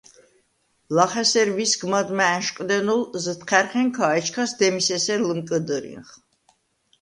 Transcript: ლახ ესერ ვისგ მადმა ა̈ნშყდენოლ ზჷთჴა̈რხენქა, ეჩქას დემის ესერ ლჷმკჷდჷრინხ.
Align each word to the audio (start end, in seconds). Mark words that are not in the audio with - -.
ლახ 0.95 1.11
ესერ 1.21 1.47
ვისგ 1.57 1.81
მადმა 1.91 2.25
ა̈ნშყდენოლ 2.35 3.01
ზჷთჴა̈რხენქა, 3.23 4.07
ეჩქას 4.17 4.51
დემის 4.59 4.87
ესერ 4.97 5.19
ლჷმკჷდჷრინხ. 5.27 6.09